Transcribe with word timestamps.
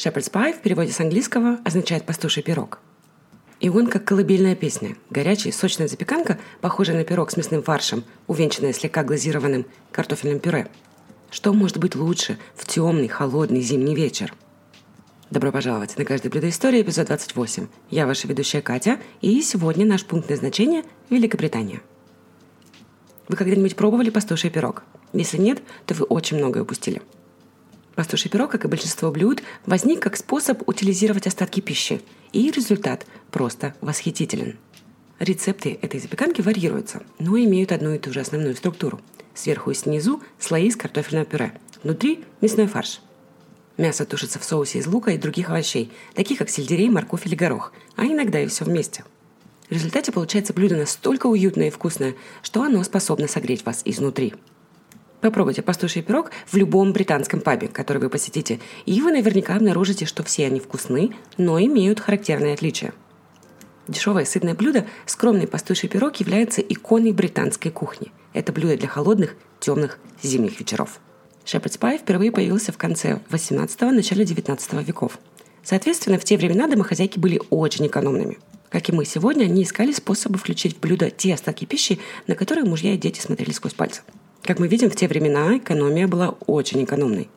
Shepherd's 0.00 0.32
pie 0.32 0.54
в 0.54 0.62
переводе 0.62 0.92
с 0.92 1.00
английского 1.00 1.58
означает 1.62 2.06
«пастуший 2.06 2.42
пирог». 2.42 2.80
И 3.60 3.68
он 3.68 3.86
как 3.86 4.02
колыбельная 4.06 4.56
песня. 4.56 4.96
Горячая, 5.10 5.52
сочная 5.52 5.88
запеканка, 5.88 6.38
похожая 6.62 6.96
на 6.96 7.04
пирог 7.04 7.30
с 7.30 7.36
мясным 7.36 7.62
фаршем, 7.62 8.04
увенчанная 8.26 8.72
слегка 8.72 9.04
глазированным 9.04 9.66
картофельным 9.92 10.40
пюре. 10.40 10.68
Что 11.30 11.52
может 11.52 11.76
быть 11.76 11.96
лучше 11.96 12.38
в 12.54 12.64
темный, 12.66 13.08
холодный 13.08 13.60
зимний 13.60 13.94
вечер? 13.94 14.32
Добро 15.28 15.52
пожаловать 15.52 15.98
на 15.98 16.06
«Каждое 16.06 16.30
блюдо 16.30 16.48
истории» 16.48 16.80
эпизод 16.80 17.08
28. 17.08 17.66
Я 17.90 18.06
ваша 18.06 18.26
ведущая 18.26 18.62
Катя, 18.62 18.98
и 19.20 19.42
сегодня 19.42 19.84
наш 19.84 20.06
пункт 20.06 20.30
назначения– 20.30 20.82
Великобритания. 21.10 21.82
Вы 23.28 23.36
когда-нибудь 23.36 23.76
пробовали 23.76 24.08
пастуший 24.08 24.48
пирог? 24.48 24.82
Если 25.12 25.36
нет, 25.36 25.62
то 25.84 25.92
вы 25.92 26.06
очень 26.06 26.38
многое 26.38 26.62
упустили– 26.62 27.02
Пастуший 27.94 28.30
пирог, 28.30 28.50
как 28.50 28.64
и 28.64 28.68
большинство 28.68 29.10
блюд, 29.10 29.42
возник 29.66 30.00
как 30.00 30.16
способ 30.16 30.66
утилизировать 30.68 31.26
остатки 31.26 31.60
пищи, 31.60 32.00
и 32.32 32.50
результат 32.50 33.06
просто 33.30 33.74
восхитителен. 33.80 34.56
Рецепты 35.18 35.78
этой 35.82 36.00
запеканки 36.00 36.40
варьируются, 36.40 37.02
но 37.18 37.36
имеют 37.36 37.72
одну 37.72 37.92
и 37.92 37.98
ту 37.98 38.12
же 38.12 38.20
основную 38.20 38.56
структуру. 38.56 39.00
Сверху 39.34 39.70
и 39.70 39.74
снизу 39.74 40.22
слои 40.38 40.68
из 40.68 40.76
картофельного 40.76 41.26
пюре, 41.26 41.52
внутри 41.82 42.24
мясной 42.40 42.66
фарш. 42.66 43.00
Мясо 43.76 44.04
тушится 44.04 44.38
в 44.38 44.44
соусе 44.44 44.78
из 44.78 44.86
лука 44.86 45.12
и 45.12 45.18
других 45.18 45.50
овощей, 45.50 45.90
таких 46.14 46.38
как 46.38 46.50
сельдерей, 46.50 46.88
морковь 46.88 47.26
или 47.26 47.34
горох, 47.34 47.72
а 47.96 48.06
иногда 48.06 48.40
и 48.40 48.46
все 48.46 48.64
вместе. 48.64 49.04
В 49.68 49.72
результате 49.72 50.10
получается 50.12 50.52
блюдо 50.52 50.76
настолько 50.76 51.26
уютное 51.26 51.68
и 51.68 51.70
вкусное, 51.70 52.14
что 52.42 52.62
оно 52.62 52.82
способно 52.82 53.28
согреть 53.28 53.64
вас 53.64 53.82
изнутри– 53.84 54.34
Попробуйте 55.20 55.60
пастуший 55.60 56.02
пирог 56.02 56.30
в 56.46 56.56
любом 56.56 56.92
британском 56.92 57.40
пабе, 57.40 57.68
который 57.68 57.98
вы 57.98 58.08
посетите, 58.08 58.58
и 58.86 59.00
вы 59.02 59.12
наверняка 59.12 59.54
обнаружите, 59.54 60.06
что 60.06 60.22
все 60.22 60.46
они 60.46 60.60
вкусны, 60.60 61.10
но 61.36 61.60
имеют 61.60 62.00
характерные 62.00 62.54
отличия. 62.54 62.94
Дешевое 63.86 64.24
сытное 64.24 64.54
блюдо, 64.54 64.86
скромный 65.04 65.46
пастуший 65.46 65.88
пирог 65.88 66.16
является 66.16 66.62
иконой 66.62 67.12
британской 67.12 67.70
кухни. 67.70 68.12
Это 68.32 68.52
блюдо 68.52 68.76
для 68.76 68.88
холодных, 68.88 69.36
темных 69.58 69.98
зимних 70.22 70.58
вечеров. 70.58 71.00
Shepherd's 71.44 71.78
pie 71.78 71.98
впервые 71.98 72.32
появился 72.32 72.72
в 72.72 72.78
конце 72.78 73.20
18-го, 73.30 73.90
начале 73.90 74.24
19 74.24 74.86
веков. 74.86 75.18
Соответственно, 75.62 76.18
в 76.18 76.24
те 76.24 76.38
времена 76.38 76.66
домохозяйки 76.66 77.18
были 77.18 77.42
очень 77.50 77.86
экономными. 77.86 78.38
Как 78.70 78.88
и 78.88 78.92
мы 78.92 79.04
сегодня, 79.04 79.44
они 79.44 79.64
искали 79.64 79.92
способы 79.92 80.38
включить 80.38 80.76
в 80.76 80.80
блюдо 80.80 81.10
те 81.10 81.34
остатки 81.34 81.64
пищи, 81.64 81.98
на 82.26 82.36
которые 82.36 82.64
мужья 82.64 82.94
и 82.94 82.98
дети 82.98 83.20
смотрели 83.20 83.50
сквозь 83.50 83.74
пальцы– 83.74 84.02
как 84.50 84.58
мы 84.58 84.66
видим, 84.66 84.90
в 84.90 84.96
те 84.96 85.06
времена 85.06 85.58
экономия 85.58 86.08
была 86.08 86.30
очень 86.48 86.82
экономной. 86.82 87.28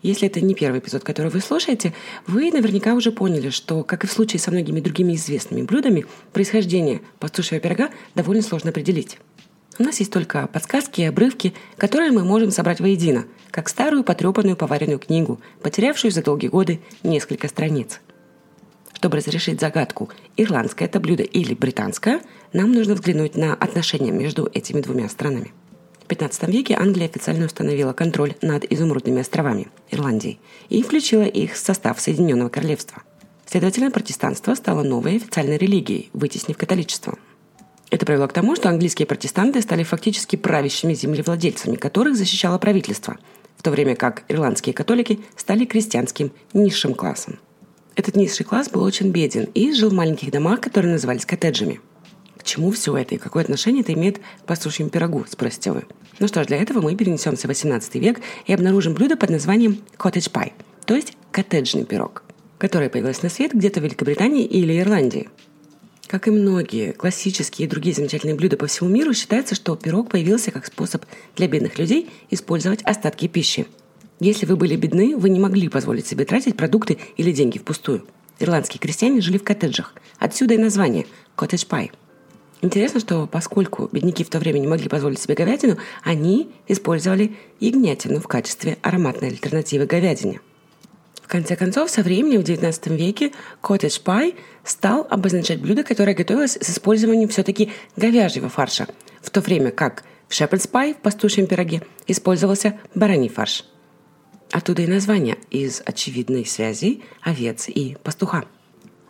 Если 0.00 0.26
это 0.26 0.40
не 0.40 0.54
первый 0.54 0.80
эпизод, 0.80 1.04
который 1.04 1.30
вы 1.30 1.40
слушаете, 1.40 1.92
вы 2.26 2.50
наверняка 2.50 2.94
уже 2.94 3.12
поняли, 3.12 3.50
что, 3.50 3.84
как 3.84 4.02
и 4.02 4.06
в 4.06 4.12
случае 4.12 4.40
со 4.40 4.50
многими 4.50 4.80
другими 4.80 5.12
известными 5.12 5.60
блюдами, 5.60 6.06
происхождение 6.32 7.02
пастушьего 7.18 7.60
пирога 7.60 7.90
довольно 8.14 8.40
сложно 8.40 8.70
определить. 8.70 9.18
У 9.78 9.82
нас 9.82 9.98
есть 9.98 10.10
только 10.10 10.46
подсказки 10.46 11.02
и 11.02 11.04
обрывки, 11.04 11.52
которые 11.76 12.12
мы 12.12 12.24
можем 12.24 12.50
собрать 12.50 12.80
воедино, 12.80 13.26
как 13.50 13.68
старую 13.68 14.02
потрепанную 14.02 14.56
поваренную 14.56 15.00
книгу, 15.00 15.42
потерявшую 15.62 16.12
за 16.12 16.22
долгие 16.22 16.48
годы 16.48 16.80
несколько 17.02 17.48
страниц. 17.48 18.00
Чтобы 18.94 19.18
разрешить 19.18 19.60
загадку, 19.60 20.08
ирландское 20.38 20.88
это 20.88 20.98
блюдо 20.98 21.24
или 21.24 21.52
британское, 21.52 22.22
нам 22.54 22.72
нужно 22.72 22.94
взглянуть 22.94 23.36
на 23.36 23.52
отношения 23.52 24.12
между 24.12 24.50
этими 24.54 24.80
двумя 24.80 25.10
странами. 25.10 25.52
В 26.08 26.10
XV 26.10 26.50
веке 26.50 26.74
Англия 26.74 27.06
официально 27.06 27.44
установила 27.44 27.92
контроль 27.92 28.34
над 28.40 28.64
изумрудными 28.72 29.20
островами 29.20 29.68
Ирландии 29.90 30.38
и 30.70 30.82
включила 30.82 31.24
их 31.24 31.52
в 31.52 31.58
состав 31.58 32.00
Соединенного 32.00 32.48
Королевства. 32.48 33.02
Следовательно, 33.44 33.90
протестанство 33.90 34.54
стало 34.54 34.82
новой 34.82 35.16
официальной 35.16 35.58
религией, 35.58 36.08
вытеснив 36.14 36.56
католичество. 36.56 37.18
Это 37.90 38.06
привело 38.06 38.26
к 38.26 38.32
тому, 38.32 38.56
что 38.56 38.70
английские 38.70 39.04
протестанты 39.04 39.60
стали 39.60 39.82
фактически 39.82 40.36
правящими 40.36 40.94
землевладельцами, 40.94 41.76
которых 41.76 42.16
защищало 42.16 42.56
правительство, 42.56 43.18
в 43.58 43.62
то 43.62 43.70
время 43.70 43.94
как 43.94 44.24
ирландские 44.28 44.72
католики 44.72 45.20
стали 45.36 45.66
крестьянским 45.66 46.32
низшим 46.54 46.94
классом. 46.94 47.38
Этот 47.96 48.16
низший 48.16 48.46
класс 48.46 48.70
был 48.70 48.82
очень 48.82 49.10
беден 49.10 49.44
и 49.52 49.74
жил 49.74 49.90
в 49.90 49.94
маленьких 49.94 50.30
домах, 50.30 50.62
которые 50.62 50.92
назывались 50.92 51.26
коттеджами– 51.26 51.82
чему 52.48 52.70
все 52.70 52.96
это 52.96 53.14
и 53.14 53.18
какое 53.18 53.44
отношение 53.44 53.82
это 53.82 53.92
имеет 53.92 54.18
к 54.18 54.22
пастушьему 54.46 54.90
пирогу, 54.90 55.24
спросите 55.28 55.70
вы. 55.70 55.84
Ну 56.18 56.26
что 56.26 56.42
ж, 56.42 56.46
для 56.46 56.56
этого 56.56 56.80
мы 56.80 56.96
перенесемся 56.96 57.46
в 57.46 57.48
18 57.48 57.94
век 57.96 58.20
и 58.46 58.52
обнаружим 58.52 58.94
блюдо 58.94 59.16
под 59.16 59.30
названием 59.30 59.78
cottage 59.96 60.32
pie, 60.32 60.52
то 60.86 60.94
есть 60.96 61.12
коттеджный 61.30 61.84
пирог, 61.84 62.24
которое 62.56 62.88
появилось 62.88 63.22
на 63.22 63.28
свет 63.28 63.52
где-то 63.52 63.80
в 63.80 63.84
Великобритании 63.84 64.44
или 64.44 64.80
Ирландии. 64.80 65.28
Как 66.06 66.26
и 66.26 66.30
многие 66.30 66.92
классические 66.92 67.66
и 67.66 67.70
другие 67.70 67.94
замечательные 67.94 68.34
блюда 68.34 68.56
по 68.56 68.66
всему 68.66 68.88
миру, 68.88 69.12
считается, 69.12 69.54
что 69.54 69.76
пирог 69.76 70.10
появился 70.10 70.50
как 70.50 70.64
способ 70.64 71.04
для 71.36 71.48
бедных 71.48 71.78
людей 71.78 72.08
использовать 72.30 72.82
остатки 72.82 73.28
пищи. 73.28 73.66
Если 74.18 74.46
вы 74.46 74.56
были 74.56 74.74
бедны, 74.74 75.16
вы 75.18 75.28
не 75.28 75.38
могли 75.38 75.68
позволить 75.68 76.06
себе 76.06 76.24
тратить 76.24 76.56
продукты 76.56 76.98
или 77.18 77.30
деньги 77.30 77.58
впустую. 77.58 78.06
Ирландские 78.40 78.80
крестьяне 78.80 79.20
жили 79.20 79.36
в 79.36 79.44
коттеджах. 79.44 79.94
Отсюда 80.18 80.54
и 80.54 80.58
название– 80.58 81.06
pie– 81.36 81.90
Интересно, 82.60 82.98
что 82.98 83.28
поскольку 83.28 83.88
бедняки 83.92 84.24
в 84.24 84.30
то 84.30 84.38
время 84.40 84.58
не 84.58 84.66
могли 84.66 84.88
позволить 84.88 85.20
себе 85.20 85.34
говядину, 85.34 85.78
они 86.02 86.50
использовали 86.66 87.36
ягнятину 87.60 88.20
в 88.20 88.26
качестве 88.26 88.78
ароматной 88.82 89.28
альтернативы 89.28 89.86
говядине. 89.86 90.40
В 91.22 91.28
конце 91.28 91.56
концов, 91.56 91.90
со 91.90 92.02
временем 92.02 92.40
в 92.40 92.44
XIX 92.44 92.96
веке 92.96 93.32
cottage 93.62 94.02
pie 94.02 94.34
стал 94.64 95.06
обозначать 95.08 95.60
блюдо, 95.60 95.84
которое 95.84 96.14
готовилось 96.14 96.58
с 96.60 96.70
использованием 96.70 97.28
все-таки 97.28 97.70
говяжьего 97.96 98.48
фарша, 98.48 98.88
в 99.20 99.30
то 99.30 99.40
время 99.40 99.70
как 99.70 100.02
в 100.26 100.32
shepherd's 100.32 100.68
pie, 100.68 100.94
в 100.94 100.96
пастушьем 100.96 101.46
пироге, 101.46 101.82
использовался 102.06 102.80
бараний 102.94 103.28
фарш. 103.28 103.66
Оттуда 104.50 104.82
и 104.82 104.86
название 104.86 105.36
из 105.50 105.82
очевидной 105.84 106.44
связи 106.46 107.02
овец 107.20 107.68
и 107.68 107.96
пастуха– 108.02 108.46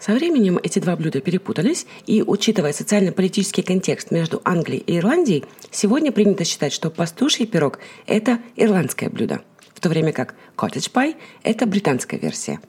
со 0.00 0.12
временем 0.14 0.58
эти 0.62 0.78
два 0.78 0.96
блюда 0.96 1.20
перепутались, 1.20 1.86
и, 2.06 2.22
учитывая 2.22 2.72
социально-политический 2.72 3.62
контекст 3.62 4.10
между 4.10 4.40
Англией 4.44 4.82
и 4.86 4.98
Ирландией, 4.98 5.44
сегодня 5.70 6.12
принято 6.12 6.44
считать, 6.44 6.72
что 6.72 6.90
пастуший 6.90 7.46
пирог– 7.46 7.78
это 8.06 8.38
ирландское 8.56 9.10
блюдо, 9.10 9.42
в 9.74 9.80
то 9.80 9.88
время 9.88 10.12
как 10.12 10.34
pie– 10.56 11.16
это 11.42 11.66
британская 11.66 12.18
версия. 12.18 12.60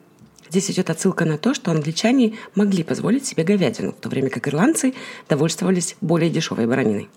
Здесь 0.50 0.72
идет 0.72 0.90
отсылка 0.90 1.26
на 1.26 1.38
то, 1.38 1.54
что 1.54 1.70
англичане 1.70 2.36
могли 2.56 2.84
позволить 2.84 3.26
себе 3.26 3.44
говядину, 3.44 3.92
в 3.92 4.02
то 4.02 4.10
время 4.10 4.30
как 4.30 4.48
ирландцы 4.48 4.96
довольствовались 5.28 5.96
более 6.02 6.32
дешевой 6.32 6.66
бараниной. 6.66 7.10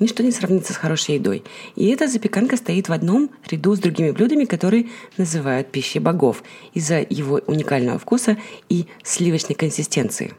Ничто 0.00 0.22
не 0.22 0.30
сравнится 0.30 0.72
с 0.72 0.76
хорошей 0.76 1.16
едой. 1.16 1.42
И 1.74 1.88
эта 1.88 2.06
запеканка 2.06 2.56
стоит 2.56 2.88
в 2.88 2.92
одном 2.92 3.30
ряду 3.50 3.74
с 3.74 3.80
другими 3.80 4.12
блюдами, 4.12 4.44
которые 4.44 4.88
называют 5.16 5.72
пищей 5.72 5.98
богов 5.98 6.44
из-за 6.72 7.00
его 7.00 7.40
уникального 7.46 7.98
вкуса 7.98 8.36
и 8.68 8.86
сливочной 9.02 9.56
консистенции. 9.56 10.34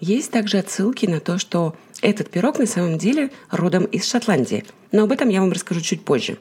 Есть 0.00 0.30
также 0.30 0.58
отсылки 0.58 1.06
на 1.06 1.20
то, 1.20 1.38
что 1.38 1.74
этот 2.02 2.28
пирог 2.28 2.58
на 2.58 2.66
самом 2.66 2.98
деле 2.98 3.30
родом 3.50 3.84
из 3.84 4.06
Шотландии, 4.06 4.64
но 4.92 5.04
об 5.04 5.12
этом 5.12 5.30
я 5.30 5.40
вам 5.40 5.52
расскажу 5.52 5.80
чуть 5.80 6.04
позже. 6.04 6.36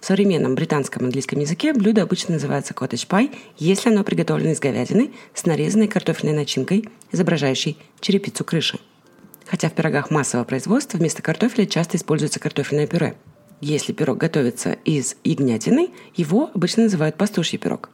В 0.00 0.04
современном 0.04 0.54
британском 0.54 1.04
английском 1.04 1.40
языке 1.40 1.72
блюдо 1.72 2.02
обычно 2.02 2.34
называется 2.34 2.74
cottage 2.74 3.08
pie, 3.08 3.34
если 3.56 3.88
оно 3.88 4.04
приготовлено 4.04 4.52
из 4.52 4.60
говядины 4.60 5.10
с 5.34 5.46
нарезанной 5.46 5.88
картофельной 5.88 6.36
начинкой, 6.36 6.88
изображающей 7.10 7.78
черепицу 8.00 8.44
крыши 8.44 8.78
хотя 9.48 9.68
в 9.68 9.72
пирогах 9.72 10.10
массового 10.10 10.44
производства 10.44 10.98
вместо 10.98 11.22
картофеля 11.22 11.66
часто 11.66 11.96
используется 11.96 12.40
картофельное 12.40 12.86
пюре. 12.86 13.14
Если 13.60 13.92
пирог 13.92 14.18
готовится 14.18 14.72
из 14.84 15.16
ягнятины, 15.24 15.90
его 16.14 16.50
обычно 16.54 16.84
называют 16.84 17.16
пастуший 17.16 17.58
пирог 17.58 17.90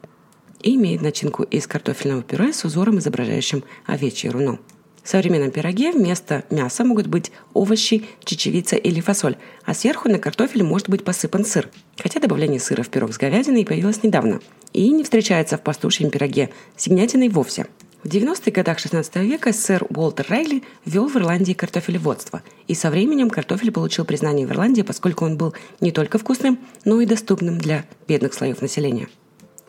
и 0.63 0.75
имеет 0.75 1.03
начинку 1.03 1.43
из 1.43 1.67
картофельного 1.67 2.23
пюре 2.23 2.53
с 2.53 2.65
узором, 2.65 2.99
изображающим 2.99 3.65
овечье 3.87 4.31
руно. 4.31 4.59
В 5.03 5.09
современном 5.09 5.51
пироге 5.51 5.93
вместо 5.93 6.45
мяса 6.51 6.83
могут 6.83 7.07
быть 7.07 7.31
овощи, 7.53 8.05
чечевица 8.25 8.77
или 8.77 9.01
фасоль, 9.01 9.37
а 9.65 9.75
сверху 9.75 10.09
на 10.09 10.19
картофеле 10.19 10.65
может 10.65 10.89
быть 10.89 11.05
посыпан 11.05 11.45
сыр. 11.45 11.69
Хотя 11.99 12.21
добавление 12.21 12.59
сыра 12.59 12.83
в 12.83 12.89
пирог 12.89 13.13
с 13.13 13.19
говядиной 13.19 13.67
появилось 13.67 14.03
недавно 14.03 14.41
и 14.73 14.91
не 14.91 15.05
встречается 15.05 15.59
в 15.59 15.63
пастушьем 15.63 16.11
пироге 16.11 16.51
с 16.77 16.87
ягнятиной 16.87 17.29
вовсе– 17.29 17.67
в 18.05 18.07
90-х 18.07 18.51
годах 18.51 18.85
XVI 18.85 19.25
века 19.25 19.55
сэр 19.55 19.87
Уолтер 19.89 20.27
Райли 20.29 20.63
ввел 20.85 21.09
в 21.09 21.17
Ирландии 21.17 21.55
картофелеводство, 21.55 22.43
и 22.69 22.75
со 22.75 22.91
временем 22.91 23.31
картофель 23.31 23.73
получил 23.73 24.05
признание 24.05 24.47
в 24.47 24.51
Ирландии, 24.51 24.83
поскольку 24.83 25.25
он 25.25 25.39
был 25.39 25.55
не 25.81 25.91
только 25.91 26.19
вкусным, 26.19 26.59
но 26.85 27.01
и 27.01 27.07
доступным 27.07 27.57
для 27.57 27.87
бедных 28.07 28.35
слоев 28.35 28.61
населения. 28.61 29.09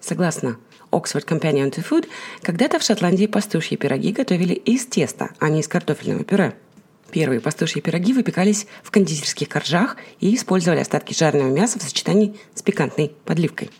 Согласно 0.01 0.57
Oxford 0.91 1.25
Companion 1.25 1.71
to 1.71 1.81
Food, 1.89 2.09
когда-то 2.41 2.77
в 2.77 2.83
Шотландии 2.83 3.25
пастушьи 3.25 3.77
пироги 3.77 4.11
готовили 4.11 4.53
из 4.53 4.85
теста, 4.85 5.29
а 5.39 5.47
не 5.47 5.61
из 5.61 5.69
картофельного 5.69 6.25
пюре. 6.25 6.57
Первые 7.11 7.39
пастушьи 7.39 7.79
пироги 7.79 8.11
выпекались 8.11 8.67
в 8.83 8.91
кондитерских 8.91 9.47
коржах 9.47 9.95
и 10.19 10.35
использовали 10.35 10.81
остатки 10.81 11.13
жареного 11.13 11.51
мяса 11.51 11.79
в 11.79 11.83
сочетании 11.83 12.35
с 12.53 12.61
пикантной 12.61 13.13
подливкой– 13.23 13.71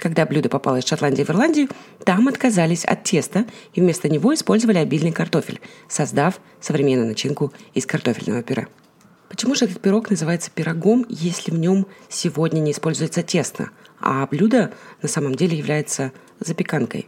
Когда 0.00 0.24
блюдо 0.24 0.48
попало 0.48 0.76
из 0.76 0.86
Шотландии 0.88 1.24
в 1.24 1.28
Ирландию, 1.28 1.68
там 2.06 2.26
отказались 2.26 2.86
от 2.86 3.04
теста 3.04 3.44
и 3.74 3.82
вместо 3.82 4.08
него 4.08 4.32
использовали 4.32 4.78
обильный 4.78 5.12
картофель, 5.12 5.60
создав 5.88 6.40
современную 6.58 7.06
начинку 7.06 7.52
из 7.74 7.84
картофельного 7.84 8.42
пюре. 8.42 8.68
Почему 9.28 9.54
же 9.54 9.66
этот 9.66 9.82
пирог 9.82 10.08
называется 10.08 10.50
пирогом, 10.50 11.04
если 11.10 11.50
в 11.50 11.58
нем 11.58 11.86
сегодня 12.08 12.60
не 12.60 12.72
используется 12.72 13.22
тесто, 13.22 13.72
а 14.00 14.26
блюдо 14.26 14.72
на 15.02 15.08
самом 15.08 15.34
деле 15.34 15.58
является 15.58 16.12
запеканкой? 16.38 17.06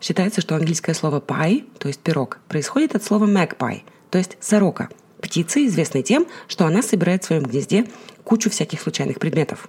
Считается, 0.00 0.40
что 0.40 0.54
английское 0.54 0.94
слово 0.94 1.18
pie, 1.18 1.66
то 1.80 1.88
есть 1.88 1.98
пирог, 1.98 2.38
происходит 2.46 2.94
от 2.94 3.02
слова 3.02 3.26
magpie, 3.26 3.82
то 4.08 4.18
есть 4.18 4.36
сорока, 4.38 4.88
птицы, 5.20 5.66
известной 5.66 6.04
тем, 6.04 6.28
что 6.46 6.64
она 6.64 6.80
собирает 6.80 7.24
в 7.24 7.26
своем 7.26 7.42
гнезде 7.42 7.86
кучу 8.22 8.50
всяких 8.50 8.80
случайных 8.80 9.18
предметов. 9.18 9.68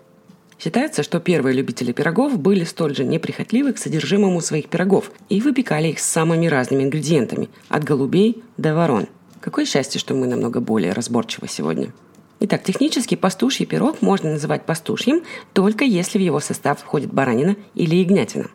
Считается, 0.59 1.03
что 1.03 1.19
первые 1.19 1.55
любители 1.55 1.91
пирогов 1.91 2.39
были 2.39 2.63
столь 2.63 2.95
же 2.95 3.03
неприхотливы 3.03 3.73
к 3.73 3.77
содержимому 3.77 4.39
своих 4.41 4.69
пирогов 4.69 5.11
и 5.29 5.41
выпекали 5.41 5.89
их 5.89 5.99
с 5.99 6.05
самыми 6.05 6.47
разными 6.47 6.83
ингредиентами, 6.83 7.49
от 7.69 7.83
голубей 7.83 8.43
до 8.57 8.75
ворон. 8.75 9.07
Какое 9.39 9.65
счастье, 9.65 9.99
что 9.99 10.13
мы 10.13 10.27
намного 10.27 10.61
более 10.61 10.93
разборчивы 10.93 11.47
сегодня. 11.47 11.91
Итак, 12.39 12.63
технически 12.63 13.15
пастуший 13.15 13.65
пирог 13.65 14.01
можно 14.01 14.31
называть 14.31 14.65
пастушьим, 14.65 15.23
только 15.53 15.85
если 15.85 16.17
в 16.17 16.21
его 16.21 16.39
состав 16.39 16.79
входит 16.79 17.13
баранина 17.13 17.55
или 17.73 17.95
ягнятина. 17.95 18.49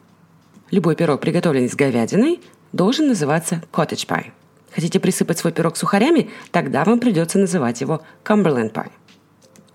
Любой 0.70 0.96
пирог, 0.96 1.20
приготовленный 1.20 1.70
с 1.70 1.74
говядиной, 1.74 2.40
должен 2.72 3.08
называться 3.08 3.62
cottage 3.72 4.06
pie. 4.06 4.26
Хотите 4.74 5.00
присыпать 5.00 5.38
свой 5.38 5.52
пирог 5.52 5.76
сухарями? 5.76 6.30
Тогда 6.50 6.84
вам 6.84 7.00
придется 7.00 7.38
называть 7.38 7.80
его 7.80 8.02
Cumberland 8.24 8.72
pie. 8.72 8.90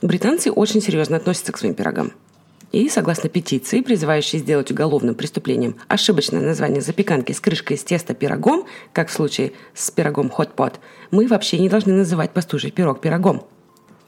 Британцы 0.03 0.51
очень 0.51 0.81
серьезно 0.81 1.15
относятся 1.15 1.53
к 1.53 1.57
своим 1.57 1.75
пирогам. 1.75 2.11
И, 2.73 2.89
согласно 2.89 3.29
петиции, 3.29 3.79
призывающей 3.79 4.37
сделать 4.37 4.69
уголовным 4.69 5.15
преступлением 5.15 5.77
ошибочное 5.87 6.41
название 6.41 6.81
запеканки 6.81 7.31
с 7.31 7.39
крышкой 7.39 7.77
из 7.77 7.85
теста 7.85 8.13
пирогом, 8.13 8.65
как 8.91 9.07
в 9.07 9.13
случае 9.13 9.53
с 9.73 9.89
пирогом 9.91 10.27
pot, 10.27 10.73
мы 11.11 11.25
вообще 11.25 11.57
не 11.57 11.69
должны 11.69 11.93
называть 11.93 12.31
пастуший 12.31 12.71
пирог 12.71 12.99
пирогом. 12.99 13.45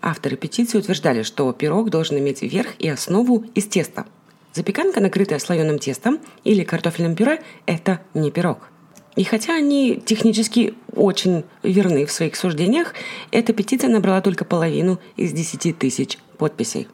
Авторы 0.01 0.35
петиции 0.35 0.77
утверждали, 0.77 1.23
что 1.23 1.49
пирог 1.53 1.89
должен 1.89 2.17
иметь 2.17 2.41
верх 2.41 2.71
и 2.77 2.89
основу 2.89 3.45
из 3.55 3.65
теста. 3.65 4.05
Запеканка, 4.53 4.99
накрытая 4.99 5.39
слоеным 5.39 5.79
тестом 5.79 6.19
или 6.43 6.65
картофельным 6.65 7.15
пюре, 7.15 7.41
это 7.67 8.01
не 8.13 8.31
пирог– 8.31 8.69
и 9.15 9.23
хотя 9.23 9.55
они 9.55 10.01
технически 10.05 10.73
очень 10.93 11.45
верны 11.63 12.05
в 12.05 12.11
своих 12.11 12.35
суждениях, 12.35 12.93
эта 13.31 13.53
петиция 13.53 13.89
набрала 13.89 14.21
только 14.21 14.43
половину 14.43 14.99
из 15.15 15.31
10 15.31 15.77
тысяч 15.77 16.17
подписей. 16.37 16.87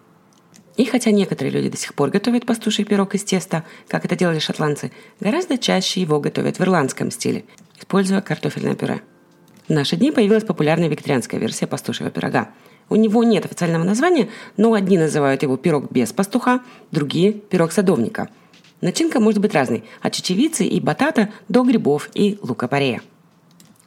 И 0.78 0.86
хотя 0.86 1.12
некоторые 1.12 1.52
люди 1.52 1.70
до 1.70 1.78
сих 1.78 1.96
пор 1.96 2.10
готовят 2.10 2.46
пастуший 2.46 2.86
пирог 2.86 3.16
из 3.16 3.24
теста, 3.24 3.64
как 3.88 4.06
это 4.06 4.16
делали 4.16 4.40
шотландцы, 4.40 4.92
гораздо 5.20 5.58
чаще 5.58 6.00
его 6.00 6.20
готовят 6.20 6.60
в 6.60 6.62
ирландском 6.62 7.12
стиле, 7.12 7.44
используя 7.80 8.22
картофельное 8.22 8.76
пюре. 8.76 9.02
В 9.68 9.72
наши 9.72 9.96
дни 9.96 10.12
появилась 10.12 10.44
популярная 10.44 10.90
викторианская 10.90 11.40
версия 11.40 11.68
пастушего 11.68 12.10
пирога. 12.10 12.52
У 12.90 12.96
него 12.96 13.24
нет 13.24 13.46
официального 13.46 13.84
названия, 13.84 14.30
но 14.58 14.74
одни 14.74 14.98
называют 14.98 15.44
его 15.44 15.58
пирог 15.58 15.92
без 15.92 16.14
пастуха, 16.14 16.62
другие– 16.92 17.32
пирог 17.50 17.72
садовника– 17.72 18.30
Начинка 18.82 19.20
может 19.20 19.40
быть 19.40 19.54
разной– 19.54 19.84
от 20.02 20.14
чечевицы 20.14 20.66
и 20.66 20.80
батата 20.80 21.30
до 21.48 21.64
грибов 21.64 22.10
и 22.16 22.40
лука-порея. 22.42 23.02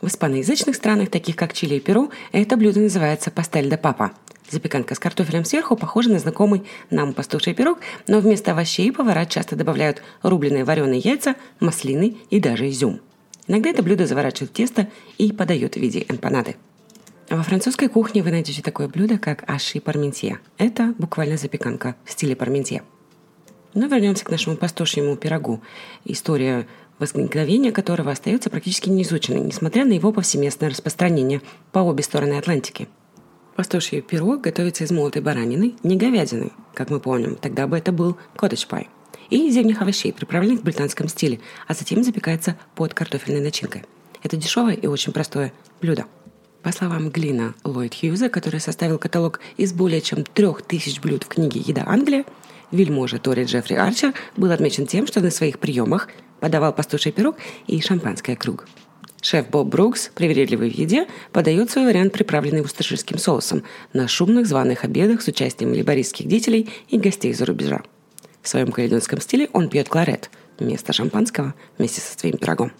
В 0.00 0.06
испаноязычных 0.06 0.76
странах, 0.76 1.10
таких 1.10 1.34
как 1.34 1.52
Чили 1.52 1.76
и 1.76 1.80
Перу, 1.80 2.10
это 2.30 2.56
блюдо 2.56 2.78
называется 2.78 3.32
пастель 3.32 3.68
де 3.68 3.76
папа. 3.76 4.12
Запеканка 4.50 4.94
с 4.94 5.00
картофелем 5.00 5.44
сверху 5.44 5.76
похожа 5.76 6.10
на 6.10 6.18
знакомый 6.20 6.62
нам 6.90 7.12
пастуший 7.12 7.54
пирог, 7.54 7.78
но 8.06 8.20
вместо 8.20 8.52
овощей 8.52 8.92
повара 8.92 9.24
часто 9.24 9.56
добавляют 9.56 10.02
рубленые 10.22 10.64
вареные 10.64 11.00
яйца, 11.00 11.34
маслины 11.58 12.18
и 12.30 12.38
даже 12.38 12.68
изюм. 12.68 13.00
Иногда 13.48 13.70
это 13.70 13.82
блюдо 13.82 14.06
заворачивают 14.06 14.50
в 14.50 14.54
тесто 14.54 14.88
и 15.18 15.32
подают 15.32 15.74
в 15.74 15.80
виде 15.80 16.04
эмпанады. 16.08 16.56
Во 17.30 17.42
французской 17.42 17.88
кухне 17.88 18.22
вы 18.22 18.30
найдете 18.30 18.62
такое 18.62 18.86
блюдо, 18.86 19.18
как 19.18 19.42
аши 19.50 19.80
парментье. 19.80 20.38
Это 20.58 20.94
буквально 20.98 21.36
запеканка 21.36 21.96
в 22.04 22.12
стиле 22.12 22.36
парментье– 22.36 22.82
но 23.74 23.86
вернемся 23.86 24.24
к 24.24 24.30
нашему 24.30 24.56
пастушьему 24.56 25.16
пирогу, 25.16 25.62
история 26.04 26.66
возникновения 26.98 27.72
которого 27.72 28.12
остается 28.12 28.50
практически 28.50 28.88
неизученной, 28.88 29.40
несмотря 29.40 29.84
на 29.84 29.92
его 29.92 30.12
повсеместное 30.12 30.70
распространение 30.70 31.42
по 31.72 31.80
обе 31.80 32.02
стороны 32.02 32.34
Атлантики. 32.34 32.88
Пастуший 33.56 34.00
пирог 34.00 34.40
готовится 34.40 34.84
из 34.84 34.90
молотой 34.90 35.22
баранины, 35.22 35.74
не 35.82 35.96
говядины, 35.96 36.50
как 36.72 36.90
мы 36.90 37.00
помним, 37.00 37.36
тогда 37.36 37.66
бы 37.66 37.78
это 37.78 37.92
был 37.92 38.16
коттедж 38.36 38.66
пай, 38.68 38.88
и 39.30 39.50
зимних 39.50 39.80
овощей, 39.80 40.12
приправленных 40.12 40.60
в 40.60 40.64
британском 40.64 41.08
стиле, 41.08 41.40
а 41.66 41.74
затем 41.74 42.02
запекается 42.02 42.56
под 42.74 42.94
картофельной 42.94 43.40
начинкой. 43.40 43.84
Это 44.22 44.36
дешевое 44.36 44.74
и 44.74 44.86
очень 44.86 45.12
простое 45.12 45.52
блюдо. 45.80 46.06
По 46.62 46.72
словам 46.72 47.10
Глина 47.10 47.54
Ллойд 47.62 47.94
Хьюза, 47.94 48.30
который 48.30 48.58
составил 48.58 48.98
каталог 48.98 49.38
из 49.58 49.72
более 49.72 50.00
чем 50.00 50.24
трех 50.24 50.62
тысяч 50.62 50.98
блюд 51.00 51.24
в 51.24 51.28
книге 51.28 51.60
«Еда 51.60 51.84
Англия», 51.86 52.24
Вельможа 52.70 53.18
Тори 53.18 53.44
Джеффри 53.44 53.74
Арчер 53.74 54.14
был 54.36 54.50
отмечен 54.50 54.86
тем, 54.86 55.06
что 55.06 55.20
на 55.20 55.30
своих 55.30 55.58
приемах 55.58 56.08
подавал 56.40 56.72
пастуший 56.72 57.12
пирог 57.12 57.36
и 57.66 57.80
шампанское 57.80 58.36
круг. 58.36 58.66
Шеф 59.22 59.48
Боб 59.48 59.68
Брукс, 59.68 60.10
привередливый 60.14 60.70
в 60.70 60.74
еде, 60.74 61.06
подает 61.32 61.70
свой 61.70 61.86
вариант, 61.86 62.12
приправленный 62.12 62.60
усташирским 62.60 63.16
соусом, 63.16 63.62
на 63.94 64.06
шумных 64.06 64.46
званых 64.46 64.84
обедах 64.84 65.22
с 65.22 65.28
участием 65.28 65.72
либористских 65.72 66.26
деятелей 66.26 66.68
и 66.88 66.98
гостей 66.98 67.30
из-за 67.30 67.46
рубежа. 67.46 67.82
В 68.42 68.48
своем 68.48 68.70
каледонском 68.70 69.22
стиле 69.22 69.48
он 69.54 69.70
пьет 69.70 69.88
кларет 69.88 70.30
вместо 70.58 70.92
шампанского 70.92 71.54
вместе 71.78 72.02
со 72.02 72.18
своим 72.18 72.36
пирогом. 72.36 72.72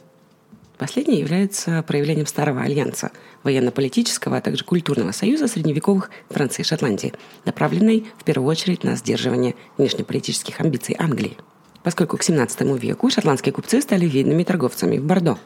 Последнее 0.78 1.20
является 1.20 1.82
проявлением 1.82 2.26
Старого 2.26 2.62
Альянса, 2.62 3.12
военно-политического, 3.44 4.38
а 4.38 4.40
также 4.40 4.64
культурного 4.64 5.12
союза 5.12 5.46
средневековых 5.46 6.10
Франции 6.30 6.62
и 6.62 6.64
Шотландии, 6.64 7.12
направленной 7.44 8.06
в 8.18 8.24
первую 8.24 8.48
очередь 8.48 8.82
на 8.82 8.96
сдерживание 8.96 9.54
внешнеполитических 9.78 10.60
амбиций 10.60 10.96
Англии. 10.98 11.36
Поскольку 11.84 12.16
к 12.16 12.22
XVII 12.22 12.78
веку 12.78 13.08
шотландские 13.08 13.52
купцы 13.52 13.80
стали 13.82 14.06
видными 14.06 14.42
торговцами 14.42 14.98
в 14.98 15.04
Бордо. 15.04 15.38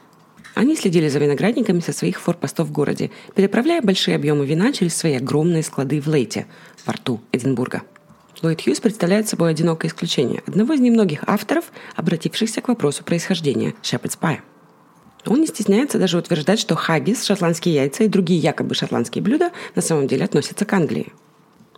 Они 0.55 0.75
следили 0.75 1.07
за 1.09 1.19
виноградниками 1.19 1.79
со 1.79 1.93
своих 1.93 2.19
форпостов 2.19 2.67
в 2.67 2.71
городе, 2.71 3.11
переправляя 3.35 3.81
большие 3.81 4.15
объемы 4.15 4.47
вина 4.47 4.73
через 4.73 4.95
свои 4.95 5.13
огромные 5.15 5.61
склады 5.61 6.01
в 6.01 6.07
Лейте, 6.07 6.47
в 6.75 6.83
порту 6.85 7.21
Эдинбурга. 7.31 7.83
Ллойд 8.41 8.63
Хьюз 8.63 8.79
представляет 8.79 9.27
собой 9.27 9.51
одинокое 9.51 9.91
исключение, 9.91 10.41
одного 10.47 10.73
из 10.73 10.79
немногих 10.79 11.23
авторов, 11.27 11.65
обратившихся 11.95 12.61
к 12.61 12.69
вопросу 12.69 13.03
происхождения 13.03 13.75
Shepherd's 13.83 14.17
Pie. 14.19 14.39
Он 15.25 15.41
не 15.41 15.47
стесняется 15.47 15.99
даже 15.99 16.17
утверждать, 16.17 16.59
что 16.59 16.75
хаггис, 16.75 17.25
шотландские 17.25 17.75
яйца 17.75 18.03
и 18.03 18.07
другие 18.07 18.39
якобы 18.39 18.73
шотландские 18.75 19.21
блюда 19.21 19.51
на 19.75 19.81
самом 19.81 20.07
деле 20.07 20.25
относятся 20.25 20.65
к 20.65 20.73
Англии. 20.73 21.11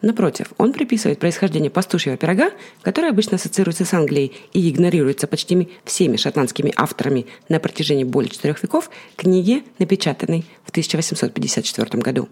Напротив, 0.02 0.48
он 0.58 0.74
приписывает 0.74 1.20
происхождение 1.20 1.70
пастушьего 1.70 2.18
пирога, 2.18 2.52
который 2.82 3.12
обычно 3.12 3.36
ассоциируется 3.36 3.86
с 3.86 3.94
Англией 3.94 4.34
и 4.52 4.68
игнорируется 4.70 5.28
почти 5.28 5.70
всеми 5.86 6.18
шотландскими 6.18 6.74
авторами 6.76 7.28
на 7.50 7.60
протяжении 7.60 8.04
более 8.04 8.32
четырех 8.32 8.62
веков, 8.64 8.90
книге, 9.16 9.64
напечатанной 9.78 10.46
в 10.66 10.72
1854 10.72 12.02
году. 12.02 12.30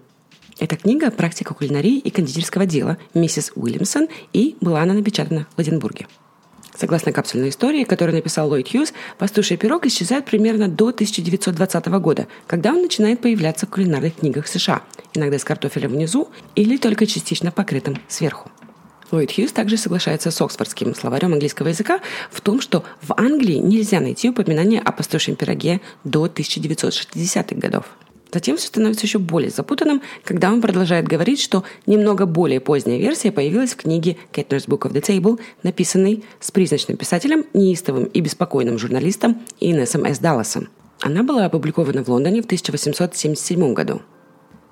Эта 0.60 0.76
книга 0.76 1.12
«Практика 1.12 1.54
кулинарии 1.54 2.00
и 2.00 2.10
кондитерского 2.10 2.66
дела» 2.66 2.98
миссис 3.14 3.52
Уильямсон, 3.56 4.10
и 4.34 4.58
была 4.62 4.82
она 4.82 4.94
напечатана 4.94 5.48
в 5.56 5.62
Эдинбурге. 5.62 6.08
Согласно 6.80 7.12
капсульной 7.12 7.50
истории, 7.50 7.84
которую 7.84 8.16
написал 8.16 8.48
Ллойд 8.48 8.72
Хьюз, 8.72 8.94
пастуший 9.18 9.58
пирог 9.58 9.86
исчезает 9.86 10.24
примерно 10.24 10.70
до 10.70 10.88
1920 10.88 11.88
года, 11.88 12.28
когда 12.48 12.70
он 12.70 12.82
начинает 12.82 13.20
появляться 13.20 13.66
в 13.66 13.70
кулинарных 13.70 14.16
книгах 14.16 14.48
США, 14.48 14.82
иногда 15.14 15.38
с 15.38 15.44
картофелем 15.44 15.90
внизу 15.90 16.30
или 16.56 16.78
только 16.78 17.06
частично 17.06 17.52
покрытым 17.52 17.98
сверху. 18.08 18.50
Ллойд 19.12 19.30
Хьюз 19.30 19.52
также 19.52 19.76
соглашается 19.76 20.32
с 20.32 20.40
Оксфордским 20.40 20.96
словарем 20.96 21.34
английского 21.34 21.68
языка 21.68 22.00
в 22.32 22.40
том, 22.40 22.62
что 22.62 22.86
в 23.02 23.12
Англии 23.20 23.56
нельзя 23.56 24.00
найти 24.00 24.30
упоминание 24.30 24.80
о 24.80 24.94
пастушьем 24.94 25.36
пироге 25.36 25.82
до 26.06 26.28
1960-х 26.28 27.56
годов. 27.58 27.88
Затем 28.32 28.58
все 28.58 28.68
становится 28.68 29.06
еще 29.06 29.18
более 29.18 29.50
запутанным, 29.50 30.02
когда 30.24 30.52
он 30.52 30.62
продолжает 30.62 31.08
говорить, 31.08 31.42
что 31.42 31.64
немного 31.88 32.26
более 32.26 32.60
поздняя 32.60 33.00
версия 33.00 33.32
появилась 33.32 33.74
в 33.74 33.78
книге 33.78 34.18
Kettner's 34.32 34.68
Book 34.68 34.82
of 34.82 34.94
the 34.94 35.02
Table, 35.02 35.40
написанной 35.64 36.24
с 36.40 36.52
призначным 36.52 36.98
писателем, 36.98 37.46
неистовым 37.54 38.04
и 38.06 38.22
беспокойным 38.22 38.78
журналистом 38.78 39.42
Инессом 39.60 40.06
С. 40.06 40.20
Далласом. 40.20 40.70
Она 41.00 41.24
была 41.24 41.46
опубликована 41.46 42.04
в 42.04 42.10
Лондоне 42.10 42.42
в 42.42 42.46
1877 42.46 43.74
году. 43.74 44.02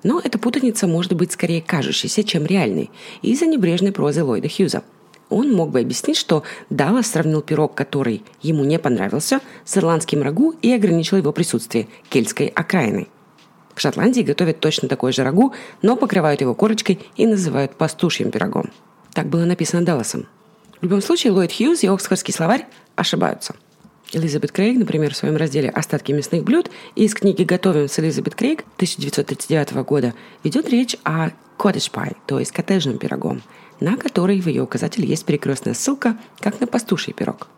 Но 0.04 0.20
эта 0.22 0.38
путаница 0.38 0.86
может 0.86 1.14
быть 1.14 1.32
скорее 1.32 1.60
кажущейся, 1.60 2.22
чем 2.22 2.46
реальной, 2.46 2.90
из-за 3.22 3.46
небрежной 3.46 3.90
прозы 3.90 4.22
Ллойда 4.22 4.48
Хьюза. 4.48 4.84
Он 5.30 5.52
мог 5.52 5.70
бы 5.70 5.80
объяснить, 5.80 6.16
что 6.16 6.44
Даллас 6.70 7.08
сравнил 7.08 7.42
пирог, 7.42 7.74
который 7.74 8.22
ему 8.40 8.64
не 8.64 8.78
понравился, 8.78 9.40
с 9.64 9.76
ирландским 9.76 10.22
рагу 10.22 10.54
и 10.62 10.72
ограничил 10.72 11.16
его 11.16 11.32
присутствие 11.32 11.88
кельтской 12.08 12.46
окраиной– 12.46 13.08
в 13.78 13.80
Шотландии 13.80 14.22
готовят 14.22 14.60
точно 14.60 14.88
такой 14.88 15.12
же 15.12 15.22
рагу, 15.22 15.54
но 15.82 15.96
покрывают 15.96 16.40
его 16.40 16.54
корочкой 16.54 16.98
и 17.16 17.26
называют 17.26 17.76
пастушьим 17.76 18.30
пирогом. 18.30 18.70
Так 19.14 19.28
было 19.28 19.44
написано 19.44 19.84
Далласом. 19.84 20.26
В 20.80 20.84
любом 20.84 21.00
случае, 21.00 21.32
Ллойд 21.32 21.52
Хьюз 21.52 21.82
и 21.82 21.86
Оксфордский 21.86 22.34
словарь 22.34 22.66
ошибаются. 22.96 23.54
Элизабет 24.12 24.52
Крейг, 24.52 24.78
например, 24.78 25.12
в 25.12 25.16
своем 25.16 25.36
разделе 25.36 25.68
«Остатки 25.68 26.12
мясных 26.12 26.42
блюд» 26.42 26.70
из 26.94 27.14
книги 27.14 27.42
«Готовим 27.42 27.88
с 27.88 27.98
Элизабет 27.98 28.34
Крейг» 28.34 28.64
1939 28.76 29.72
года 29.84 30.14
ведет 30.42 30.68
речь 30.70 30.96
о 31.04 31.30
cottage 31.58 31.92
pie, 31.92 32.16
то 32.26 32.38
есть 32.38 32.52
коттеджном 32.52 32.98
пирогом, 32.98 33.42
на 33.80 33.96
который 33.96 34.40
в 34.40 34.46
ее 34.46 34.62
указателе 34.62 35.06
есть 35.06 35.24
перекрестная 35.24 35.74
ссылка, 35.74 36.16
как 36.40 36.60
на 36.60 36.66
пастуший 36.66 37.12
пирог. 37.12 37.48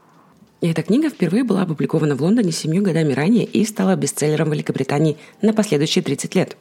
И 0.61 0.69
эта 0.69 0.83
книга 0.83 1.09
впервые 1.09 1.43
была 1.43 1.63
опубликована 1.63 2.15
в 2.15 2.23
Лондоне 2.23 2.53
семью 2.53 2.83
годами 2.83 3.15
ранее 3.15 3.45
и 3.45 3.65
стала 3.65 3.97
бестселлером 3.97 4.51
Великобритании 4.51 5.17
на 5.41 5.55
последующие 5.55 6.05
30 6.05 6.35
лет. 6.35 6.57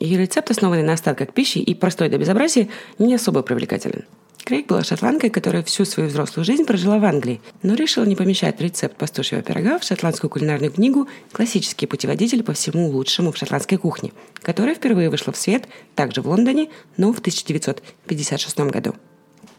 Ее 0.00 0.18
рецепт, 0.18 0.50
основанный 0.50 0.82
на 0.82 0.94
остатках 0.94 1.32
пищи 1.32 1.58
и 1.58 1.74
простой 1.74 2.08
до 2.08 2.18
безобразия, 2.18 2.68
не 2.98 3.14
особо 3.14 3.42
привлекателен. 3.42 4.04
Крейг 4.44 4.66
была 4.66 4.82
шотландкой, 4.82 5.30
которая 5.30 5.62
всю 5.62 5.84
свою 5.84 6.08
взрослую 6.08 6.44
жизнь 6.44 6.64
прожила 6.64 6.98
в 6.98 7.04
Англии, 7.04 7.40
но 7.62 7.74
решила 7.74 8.04
не 8.04 8.16
помещать 8.16 8.60
рецепт 8.60 8.96
пастушьего 8.96 9.42
пирога 9.42 9.78
в 9.78 9.84
шотландскую 9.84 10.30
кулинарную 10.30 10.72
книгу 10.72 11.06
«Классический 11.30 11.86
путеводитель 11.86 12.42
по 12.42 12.52
всему 12.52 12.88
лучшему 12.88 13.30
в 13.30 13.36
шотландской 13.36 13.78
кухне», 13.78 14.12
которая 14.40 14.74
впервые 14.74 15.10
вышла 15.10 15.32
в 15.32 15.36
свет 15.36 15.68
также 15.94 16.22
в 16.22 16.28
Лондоне, 16.28 16.70
но 16.96 17.12
в 17.12 17.20
1956 17.20 18.60
году. 18.60 18.94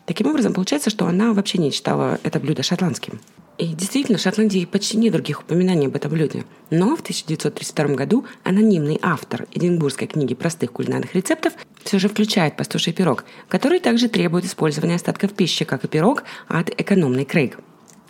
Таким 0.06 0.28
образом, 0.28 0.54
получается, 0.54 0.90
что 0.90 1.06
она 1.06 1.32
вообще 1.32 1.60
не 1.60 1.72
читала 1.72 2.20
это 2.24 2.42
блюдо 2.42 2.64
шотландским. 2.64 3.22
И 3.58 3.68
действительно, 3.68 4.18
в 4.18 4.22
Шотландии 4.22 4.66
почти 4.66 4.98
нет 4.98 5.14
других 5.14 5.42
упоминаний 5.42 5.88
об 5.88 5.96
этом 5.96 6.12
блюде. 6.12 6.44
Но 6.72 6.96
в 6.96 7.02
1932 7.02 7.96
году 7.96 8.26
анонимный 8.44 9.00
автор 9.02 9.48
Эдинбургской 9.52 10.08
книги 10.08 10.34
простых 10.34 10.72
кулинарных 10.72 11.14
рецептов 11.14 11.54
все 11.84 12.00
же 12.00 12.10
включает 12.10 12.58
пастуший 12.58 12.94
пирог, 12.94 13.26
который 13.50 13.80
также 13.80 14.10
требует 14.10 14.46
использования 14.46 14.96
остатков 14.96 15.34
пищи, 15.34 15.66
как 15.66 15.84
и 15.84 15.88
пирог 15.88 16.24
от 16.48 16.70
экономной 16.70 17.26
Крейг. 17.26 17.60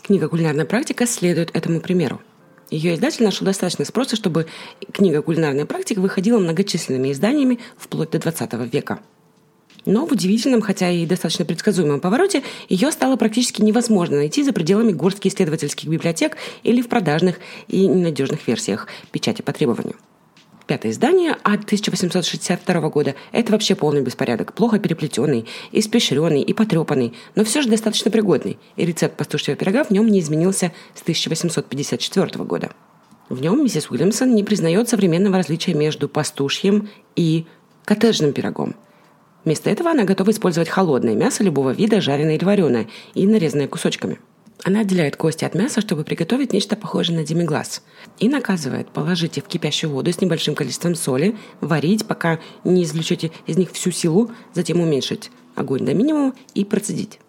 Книга 0.02 0.30
«Кулинарная 0.30 0.66
практика» 0.66 1.06
следует 1.06 1.54
этому 1.56 1.82
примеру. 1.82 2.22
Ее 2.70 2.96
издатель 2.96 3.26
нашел 3.26 3.46
достаточно 3.46 3.84
спроса, 3.84 4.16
чтобы 4.16 4.48
книга 4.94 5.22
«Кулинарная 5.22 5.66
практика» 5.66 6.00
выходила 6.00 6.40
многочисленными 6.40 7.12
изданиями 7.12 7.60
вплоть 7.78 8.12
до 8.12 8.20
20 8.20 8.54
века– 8.72 9.02
но 9.86 10.06
в 10.06 10.12
удивительном, 10.12 10.62
хотя 10.62 10.90
и 10.90 11.06
достаточно 11.06 11.46
предсказуемом 11.46 12.00
повороте, 12.00 12.44
ее 12.70 12.92
стало 12.92 13.16
практически 13.16 13.62
невозможно 13.62 14.18
найти 14.18 14.44
за 14.44 14.54
пределами 14.54 14.92
горстки 14.92 15.28
исследовательских 15.28 15.90
библиотек 15.90 16.38
или 16.64 16.82
в 16.82 16.88
продажных 16.88 17.40
и 17.68 17.86
ненадежных 17.88 18.48
версиях 18.48 18.88
печати 19.12 19.42
по 19.42 19.52
требованию. 19.52 19.96
Пятое 20.66 20.94
издание 20.94 21.32
от 21.44 21.66
1862 21.66 22.90
года– 22.90 23.16
это 23.34 23.52
вообще 23.52 23.76
полный 23.76 24.02
беспорядок, 24.02 24.54
плохо 24.54 24.80
переплетенный, 24.80 25.46
испещренный 25.74 26.42
и 26.42 26.54
потрепанный, 26.54 27.14
но 27.36 27.44
все 27.44 27.62
же 27.62 27.68
достаточно 27.68 28.10
пригодный, 28.10 28.58
и 28.78 28.86
рецепт 28.86 29.18
пастушьего 29.18 29.58
пирога 29.58 29.84
в 29.84 29.92
нем 29.92 30.08
не 30.08 30.22
изменился 30.22 30.72
с 30.96 31.02
1854 31.02 32.46
года. 32.46 32.72
В 33.28 33.42
нем 33.42 33.62
миссис 33.62 33.92
Уильямсон 33.92 34.34
не 34.34 34.44
признает 34.44 34.88
современного 34.88 35.38
различия 35.38 35.74
между 35.74 36.08
пастушьим 36.08 36.88
и 37.18 37.46
коттеджным 37.84 38.32
пирогом– 38.32 38.76
Вместо 39.46 39.70
этого 39.70 39.92
она 39.92 40.04
готова 40.04 40.32
использовать 40.32 40.70
холодное 40.70 41.16
мясо 41.16 41.44
любого 41.44 41.72
вида, 41.72 42.02
жареное 42.02 42.36
или 42.36 42.46
вареное, 42.46 42.88
и 43.14 43.28
нарезанное 43.28 43.68
кусочками. 43.68 44.20
Она 44.64 44.82
отделяет 44.82 45.18
кости 45.18 45.44
от 45.44 45.56
мяса, 45.56 45.82
чтобы 45.82 46.06
приготовить 46.06 46.54
нечто 46.54 46.78
похожее 46.78 47.18
на 47.18 47.26
демиглаз. 47.26 47.84
И 48.20 48.30
наказывает, 48.30 48.88
положите 48.90 49.42
в 49.42 49.46
кипящую 49.46 49.92
воду 49.92 50.14
с 50.14 50.22
небольшим 50.22 50.56
количеством 50.56 50.96
соли, 50.96 51.36
варить, 51.60 52.06
пока 52.08 52.40
не 52.64 52.84
извлечете 52.84 53.32
из 53.46 53.58
них 53.58 53.72
всю 53.74 53.92
силу, 53.92 54.32
затем 54.54 54.80
уменьшить 54.80 55.32
огонь 55.56 55.86
до 55.86 55.94
минимума 55.94 56.34
и 56.54 56.64
процедить. 56.64 57.20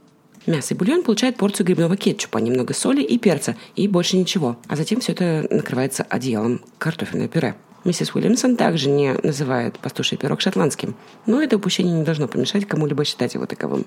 Мясо 0.46 0.74
и 0.74 0.76
бульон 0.76 1.02
получают 1.02 1.36
порцию 1.36 1.66
грибного 1.66 1.96
кетчупа, 1.96 2.38
немного 2.38 2.74
соли 2.74 3.02
и 3.02 3.18
перца, 3.18 3.56
и 3.74 3.88
больше 3.88 4.16
ничего. 4.16 4.56
А 4.68 4.76
затем 4.76 5.00
все 5.00 5.12
это 5.12 5.46
накрывается 5.50 6.04
одеялом 6.04 6.60
картофельное 6.78 7.28
пюре. 7.28 7.56
Миссис 7.84 8.14
Уильямсон 8.14 8.56
также 8.56 8.88
не 8.88 9.12
называет 9.22 9.78
пастуший 9.78 10.16
пирог 10.16 10.40
шотландским, 10.40 10.94
но 11.26 11.42
это 11.42 11.56
упущение 11.56 11.94
не 11.94 12.02
должно 12.02 12.28
помешать 12.28 12.66
кому-либо 12.66 13.04
считать 13.04 13.34
его 13.34 13.44
таковым. 13.44 13.84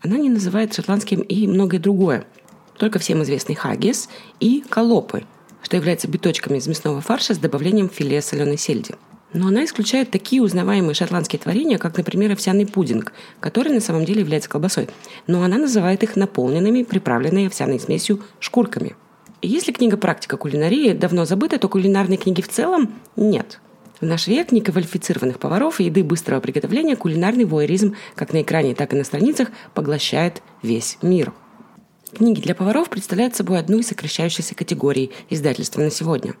Она 0.00 0.16
не 0.16 0.30
называет 0.30 0.72
шотландским 0.72 1.20
и 1.20 1.46
многое 1.46 1.78
другое, 1.78 2.24
только 2.78 2.98
всем 2.98 3.22
известный 3.22 3.54
хаггис 3.54 4.08
и 4.40 4.64
колопы, 4.68 5.24
что 5.62 5.76
являются 5.76 6.08
биточками 6.08 6.56
из 6.56 6.66
мясного 6.66 7.02
фарша 7.02 7.34
с 7.34 7.38
добавлением 7.38 7.90
филе 7.90 8.22
соленой 8.22 8.56
сельди. 8.56 8.94
Но 9.34 9.48
она 9.48 9.64
исключает 9.64 10.10
такие 10.10 10.40
узнаваемые 10.40 10.94
шотландские 10.94 11.40
творения, 11.40 11.76
как, 11.76 11.98
например, 11.98 12.32
овсяный 12.32 12.66
пудинг, 12.66 13.12
который 13.40 13.72
на 13.72 13.80
самом 13.80 14.04
деле 14.04 14.20
является 14.20 14.48
колбасой. 14.48 14.88
Но 15.26 15.42
она 15.42 15.58
называет 15.58 16.02
их 16.02 16.16
наполненными, 16.16 16.84
приправленной 16.84 17.48
овсяной 17.48 17.78
смесью 17.78 18.22
шкурками– 18.40 18.96
если 19.46 19.72
книга 19.72 19.96
«Практика 19.96 20.36
кулинарии» 20.36 20.92
давно 20.92 21.24
забыта, 21.24 21.58
то 21.58 21.68
кулинарной 21.68 22.16
книги 22.16 22.40
в 22.40 22.48
целом 22.48 22.94
нет. 23.16 23.60
В 24.00 24.06
наш 24.06 24.26
век 24.26 24.52
неквалифицированных 24.52 25.38
поваров 25.38 25.80
и 25.80 25.84
еды 25.84 26.02
быстрого 26.02 26.40
приготовления 26.40 26.96
кулинарный 26.96 27.44
воеризм 27.44 27.94
как 28.14 28.32
на 28.32 28.42
экране, 28.42 28.74
так 28.74 28.92
и 28.92 28.96
на 28.96 29.04
страницах 29.04 29.50
поглощает 29.74 30.42
весь 30.62 30.98
мир. 31.02 31.32
Книги 32.12 32.40
для 32.40 32.54
поваров 32.54 32.90
представляют 32.90 33.34
собой 33.34 33.58
одну 33.58 33.78
из 33.78 33.88
сокращающихся 33.88 34.54
категорий 34.54 35.10
издательства 35.30 35.80
на 35.80 35.90
сегодня. 35.90 36.34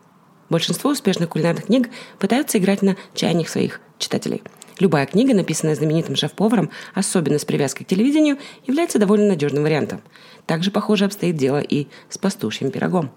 Большинство 0.50 0.90
успешных 0.90 1.30
кулинарных 1.30 1.66
книг 1.66 1.90
пытаются 2.18 2.58
играть 2.58 2.82
на 2.82 2.96
чаяниях 3.14 3.48
своих 3.48 3.80
читателей– 3.98 4.42
Любая 4.80 5.06
книга, 5.06 5.34
написанная 5.34 5.74
знаменитым 5.74 6.16
шеф-поваром, 6.16 6.70
особенно 6.94 7.38
с 7.38 7.44
привязкой 7.44 7.84
к 7.84 7.88
телевидению, 7.88 8.38
является 8.66 8.98
довольно 8.98 9.28
надежным 9.28 9.62
вариантом. 9.62 10.00
Также, 10.46 10.70
похоже, 10.70 11.04
обстоит 11.04 11.36
дело 11.36 11.58
и 11.58 11.86
с 12.08 12.18
пастушьим 12.18 12.70
пирогом. 12.70 13.10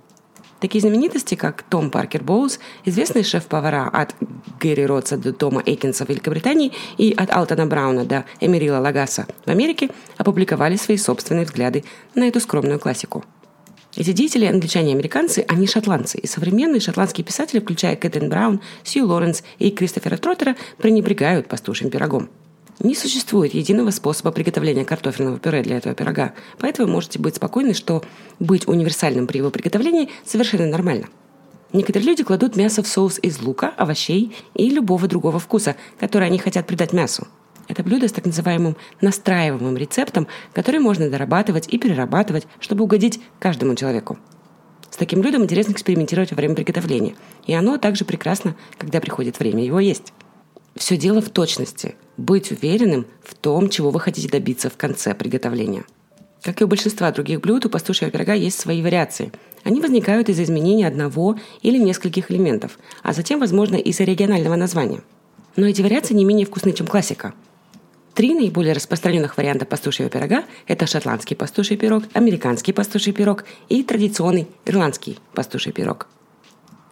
Такие 0.59 0.81
знаменитости, 0.81 1.35
как 1.35 1.61
Том 1.63 1.91
Паркер 1.91 2.23
Боулс, 2.23 2.59
известные 2.83 3.23
шеф-повара 3.23 3.87
от 3.87 4.15
Гэри 4.59 4.87
Ротса 4.87 5.17
до 5.17 5.31
Тома 5.31 5.61
Эйкинса 5.63 6.05
в 6.05 6.09
Великобритании 6.09 6.71
и 6.97 7.13
от 7.15 7.31
Алтона 7.31 7.67
Брауна 7.67 8.05
до 8.05 8.25
Эмерила 8.39 8.79
Лагаса 8.79 9.27
в 9.45 9.49
Америке, 9.49 9.89
опубликовали 10.17 10.75
свои 10.75 10.97
собственные 10.97 11.45
взгляды 11.45 11.83
на 12.15 12.27
эту 12.27 12.39
скромную 12.39 12.79
классику– 12.79 13.23
эти 13.98 14.12
деятели, 14.12 14.46
англичане 14.46 14.92
и 14.92 14.94
американцы, 14.94 15.44
они 15.48 15.66
шотландцы. 15.66 16.20
И 16.20 16.27
современные 16.27 16.80
шотландские 16.80 17.25
писатели, 17.25 17.60
включая 17.60 17.96
Кэтрин 17.96 18.30
Браун, 18.30 18.62
Сью 18.84 19.08
Лоренс 19.08 19.44
и 19.58 19.72
Кристофера 19.72 20.18
Троттера, 20.18 20.56
пренебрегают 20.77 21.48
пастушьим 21.48 21.89
пирогом. 21.89 22.30
Не 22.80 22.94
существует 22.94 23.56
единого 23.56 23.89
способа 23.89 24.32
приготовления 24.32 24.86
картофельного 24.86 25.39
пюре 25.39 25.63
для 25.63 25.77
этого 25.77 25.96
пирога, 25.96 26.34
поэтому 26.60 26.92
можете 26.92 27.18
быть 27.18 27.38
спокойны, 27.38 27.74
что 27.74 28.04
быть 28.39 28.68
универсальным 28.68 29.25
при 29.25 29.39
его 29.39 29.50
приготовлении 29.50 30.10
совершенно 30.24 30.68
нормально. 30.68 31.08
Некоторые 31.74 32.08
люди 32.08 32.24
кладут 32.24 32.56
мясо 32.56 32.84
в 32.84 32.88
соус 32.88 33.20
из 33.22 33.42
лука, 33.42 33.74
овощей 33.77 34.36
и 34.54 34.70
любого 34.70 35.08
другого 35.08 35.39
вкуса, 35.39 35.75
который 36.00 36.27
они 36.27 36.38
хотят 36.38 36.68
придать 36.68 36.94
мясу. 36.94 37.27
Это 37.67 37.83
блюдо 37.83 38.07
с 38.07 38.12
так 38.12 38.25
называемым 38.25 38.77
настраиваемым 39.01 39.77
рецептом, 39.77 40.27
который 40.53 40.79
можно 40.79 41.09
дорабатывать 41.09 41.67
и 41.67 41.77
перерабатывать, 41.77 42.47
чтобы 42.59 42.86
угодить 42.86 43.19
каждому 43.39 43.75
человеку. 43.75 44.17
С 44.89 44.95
таким 44.95 45.21
блюдом 45.21 45.43
интересно 45.43 45.74
экспериментировать 45.74 46.31
во 46.31 46.36
время 46.36 46.55
приготовления. 46.55 47.15
И 47.45 47.53
оно 47.53 47.77
также 47.77 48.05
прекрасно, 48.05 48.55
когда 48.77 49.01
приходит 49.01 49.39
время 49.39 49.63
его 49.63 49.79
есть. 49.79 50.13
Все 50.75 50.95
дело 50.95 51.21
в 51.21 51.29
точности. 51.29 51.95
Быть 52.15 52.51
уверенным 52.51 53.05
в 53.21 53.36
том, 53.36 53.69
чего 53.69 53.89
вы 53.89 54.00
хотите 54.00 54.29
добиться 54.29 54.69
в 54.69 54.77
конце 54.77 55.13
приготовления. 55.13 55.83
Как 56.41 56.62
и 56.62 56.63
у 56.63 56.67
большинства 56.67 57.12
других 57.12 57.41
блюд, 57.41 57.65
у 57.65 57.69
пастушьего 57.69 58.12
пирога 58.12 58.33
есть 58.33 58.59
свои 58.59 58.81
вариации. 58.81 59.31
Они 59.63 59.81
возникают 59.81 60.29
из-за 60.29 60.43
изменения 60.43 60.88
одного 60.88 61.38
или 61.62 61.77
нескольких 61.77 62.31
элементов, 62.31 62.79
а 63.03 63.12
затем, 63.12 63.39
возможно, 63.39 63.75
из-за 63.75 64.03
регионального 64.03 64.55
названия. 64.55 65.01
Но 65.57 65.65
эти 65.65 65.81
вариации 65.81 66.13
не 66.13 66.24
менее 66.24 66.45
вкусны, 66.45 66.71
чем 66.71 66.88
классика– 66.88 67.33
Три 68.17 68.33
наиболее 68.33 68.74
распространенных 68.74 69.38
варианта 69.38 69.67
пастушьего 69.67 70.09
пирога– 70.09 70.43
это 70.67 70.88
шотландский 70.88 71.36
пастуший 71.36 71.77
пирог, 71.77 72.05
американский 72.13 72.74
пастуший 72.74 73.13
пирог 73.13 73.45
и 73.69 73.83
традиционный 73.83 74.47
ирландский 74.65 75.19
пастуший 75.36 75.71
пирог. 75.71 76.07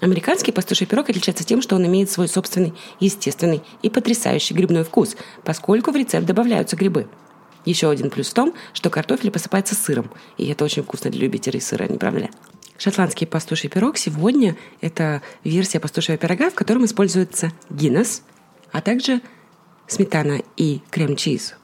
Американский 0.01 0.51
пастуший 0.51 0.85
пирог 0.85 1.09
отличается 1.09 1.43
тем, 1.43 1.63
что 1.63 1.77
он 1.77 1.87
имеет 1.87 2.11
свой 2.11 2.27
собственный, 2.27 2.75
естественный 2.99 3.63
и 3.81 3.89
потрясающий 3.89 4.53
грибной 4.53 4.83
вкус, 4.83 5.17
поскольку 5.43 5.89
в 5.89 5.95
рецепт 5.95 6.27
добавляются 6.27 6.75
грибы. 6.75 7.07
Еще 7.65 7.89
один 7.89 8.11
плюс 8.11 8.29
в 8.29 8.35
том, 8.35 8.53
что 8.73 8.91
картофель 8.91 9.31
посыпается 9.31 9.73
сыром, 9.73 10.11
и 10.37 10.45
это 10.45 10.63
очень 10.63 10.83
вкусно 10.83 11.09
для 11.09 11.21
любителей 11.21 11.59
сыра, 11.59 11.87
не 11.87 11.97
правда 11.97 12.19
ли? 12.19 12.29
Шотландский 12.77 13.25
пастуший 13.25 13.71
пирог 13.71 13.97
сегодня– 13.97 14.57
это 14.79 15.23
версия 15.43 15.79
пастушьего 15.79 16.19
пирога, 16.19 16.51
в 16.51 16.53
котором 16.53 16.85
используется 16.85 17.51
гиннес, 17.71 18.21
а 18.71 18.81
также 18.81 19.21
сметана 19.87 20.41
и 20.57 20.81
крем-чиз. 20.91 21.55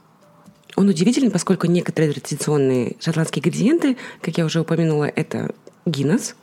Он 0.75 0.87
удивительный, 0.87 1.31
поскольку 1.31 1.67
некоторые 1.67 2.13
традиционные 2.13 2.95
шотландские 2.99 3.41
ингредиенты, 3.41 3.97
как 4.21 4.37
я 4.37 4.45
уже 4.45 4.61
упомянула, 4.61 5.05
это 5.05 5.53
гиннес, 5.85 6.35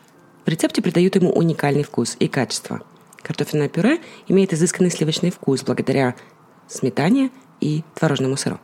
в 0.45 0.49
рецепте 0.49 0.83
придают 0.83 1.17
ему 1.17 1.31
уникальный 1.31 1.83
вкус 1.83 2.17
и 2.19 2.29
качество. 2.29 2.83
Картофельное 3.23 3.69
пюре 3.69 4.01
имеет 4.29 4.53
изысканный 4.53 4.91
сливочный 4.91 5.31
вкус 5.31 5.63
благодаря 5.63 6.15
сметане 6.69 7.31
и 7.61 7.83
творожному 7.95 8.37
сыру. 8.37 8.59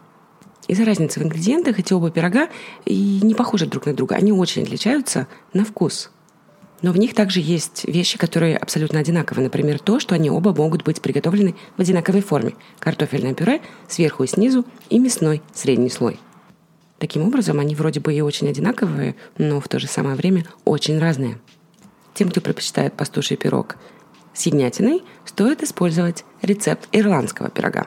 Из-за 0.67 0.85
разницы 0.85 1.21
в 1.21 1.23
ингредиентах 1.23 1.79
эти 1.79 1.93
оба 1.93 2.11
пирога 2.11 2.49
и 2.87 3.21
не 3.23 3.35
похожи 3.35 3.67
друг 3.67 3.87
на 3.87 3.95
друга. 3.95 4.17
Они 4.17 4.33
очень 4.33 4.63
отличаются 4.63 5.27
на 5.53 5.65
вкус. 5.65 6.11
Но 6.83 6.93
в 6.93 6.99
них 6.99 7.15
также 7.15 7.41
есть 7.41 7.85
вещи, 7.87 8.19
которые 8.19 8.57
абсолютно 8.57 8.99
одинаковы. 8.99 9.43
Например, 9.43 9.79
то, 9.79 10.01
что 10.01 10.15
они 10.15 10.31
оба 10.31 10.55
могут 10.55 10.85
быть 10.85 11.01
приготовлены 11.01 11.55
в 11.77 11.81
одинаковой 11.81 12.21
форме. 12.21 12.55
Картофельное 12.79 13.35
пюре 13.35 13.63
сверху 13.89 14.25
и 14.25 14.27
снизу 14.27 14.65
и 14.91 14.99
мясной 14.99 15.41
средний 15.55 15.91
слой. 15.91 16.19
Таким 16.99 17.23
образом, 17.23 17.59
они 17.59 17.75
вроде 17.75 18.01
бы 18.01 18.15
и 18.15 18.21
очень 18.21 18.49
одинаковые, 18.49 19.17
но 19.37 19.61
в 19.61 19.69
то 19.69 19.79
же 19.79 19.87
самое 19.87 20.17
время 20.17 20.47
очень 20.65 20.99
разные. 20.99 21.39
Тем, 22.15 22.31
кто 22.31 22.41
предпочитает 22.41 22.95
пастуший 22.95 23.37
пирог 23.37 23.77
с 24.33 24.47
ягнятиной, 24.47 25.03
стоит 25.25 25.63
использовать 25.63 26.25
рецепт 26.43 26.89
ирландского 26.93 27.51
пирога. 27.51 27.87